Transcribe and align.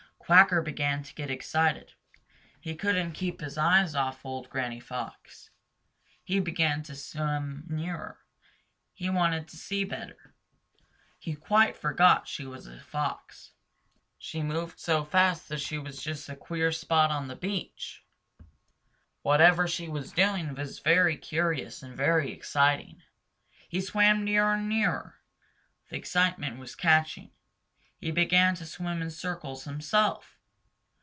Quacker 0.31 0.61
began 0.61 1.03
to 1.03 1.13
get 1.13 1.29
excited. 1.29 1.91
He 2.61 2.73
couldn't 2.73 3.11
keep 3.11 3.41
his 3.41 3.57
eyes 3.57 3.93
off 3.95 4.25
Old 4.25 4.49
Granny 4.49 4.79
Fox. 4.79 5.49
He 6.23 6.39
began 6.39 6.83
to 6.83 6.95
swim 6.95 7.65
nearer. 7.67 8.17
He 8.93 9.09
wanted 9.09 9.49
to 9.49 9.57
see 9.57 9.83
better. 9.83 10.33
He 11.19 11.35
quite 11.35 11.75
forgot 11.75 12.29
she 12.29 12.45
was 12.45 12.65
a 12.65 12.79
Fox. 12.79 13.51
She 14.17 14.41
moved 14.41 14.79
so 14.79 15.03
fast 15.03 15.49
that 15.49 15.59
she 15.59 15.77
was 15.77 16.01
just 16.01 16.29
a 16.29 16.35
queer 16.37 16.67
red 16.67 16.75
spot 16.75 17.11
on 17.11 17.27
the 17.27 17.35
beach. 17.35 18.05
Whatever 19.23 19.67
she 19.67 19.89
was 19.89 20.13
doing 20.13 20.55
was 20.55 20.79
very 20.79 21.17
curious 21.17 21.83
and 21.83 21.93
very 21.97 22.31
exciting. 22.31 23.03
He 23.67 23.81
swam 23.81 24.23
nearer 24.23 24.53
and 24.53 24.69
nearer. 24.69 25.17
The 25.89 25.97
excitement 25.97 26.57
was 26.57 26.73
catching. 26.73 27.31
He 28.03 28.09
began 28.09 28.55
to 28.55 28.65
swim 28.65 28.99
in 29.03 29.11
circles 29.11 29.65
himself. 29.65 30.39